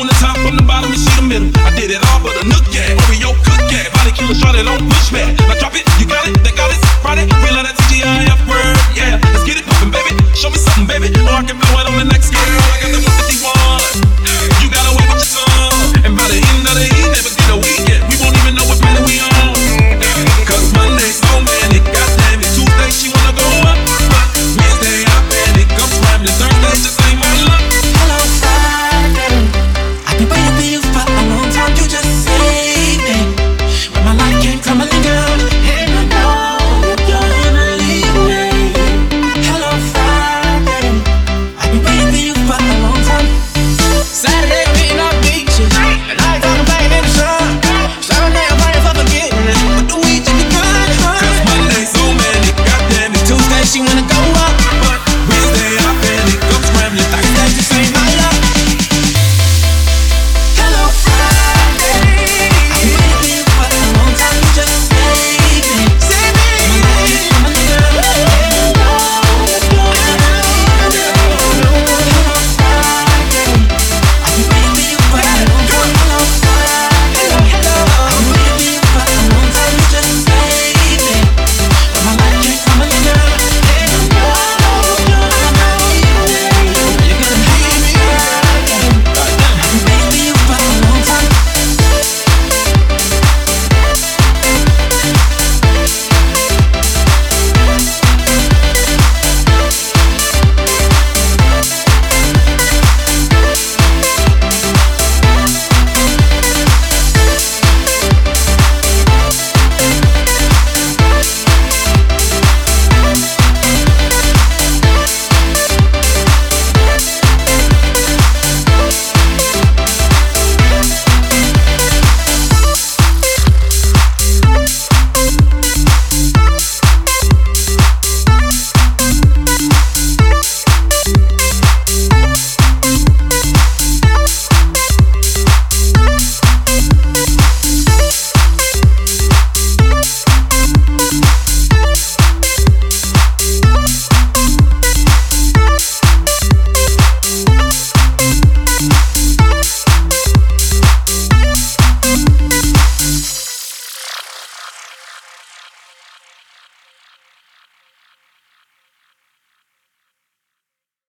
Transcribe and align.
on 0.00 0.06
the 0.06 0.16
top, 0.20 0.36
from 0.44 0.56
the 0.56 0.62
bottom, 0.62 0.90
you 0.90 0.98
see 0.98 1.14
the 1.16 1.26
middle. 1.26 1.50
I 1.64 1.72
did 1.76 1.90
it 1.90 2.00
all, 2.12 2.20
but 2.20 2.36
a 2.36 2.44
nook, 2.44 2.64
yeah. 2.72 2.96
Oreo 3.08 3.32
cook, 3.44 3.62
yeah. 3.72 3.88
Body 3.96 4.12
killer, 4.12 4.36
shot 4.36 4.54
it 4.54 4.66
on 4.68 4.78
pushback. 4.88 5.36
Now 5.48 5.56
drop 5.56 5.74
it, 5.74 5.84
you 6.00 6.06
got 6.06 6.26
it, 6.28 6.36
they 6.44 6.52
got 6.52 6.65